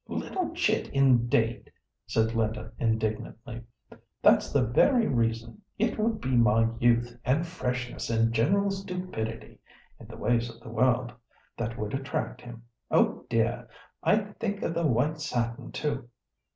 "Little 0.07 0.49
chit, 0.55 0.89
indeed!" 0.89 1.71
said 2.07 2.33
Linda, 2.33 2.71
indignantly. 2.79 3.61
"That's 4.23 4.51
the 4.51 4.63
very 4.63 5.05
reason. 5.05 5.61
It 5.77 5.99
would 5.99 6.19
be 6.19 6.31
my 6.35 6.69
youth, 6.79 7.15
and 7.23 7.45
freshness, 7.45 8.09
and 8.09 8.33
general 8.33 8.71
stupidity 8.71 9.59
(in 9.99 10.07
the 10.07 10.17
ways 10.17 10.49
of 10.49 10.59
the 10.59 10.69
world) 10.69 11.13
that 11.55 11.77
would 11.77 11.93
attract 11.93 12.41
him. 12.41 12.63
Oh, 12.89 13.27
dear! 13.29 13.67
think 14.39 14.63
of 14.63 14.73
the 14.73 14.87
white 14.87 15.19
satin, 15.21 15.71
too! 15.71 16.09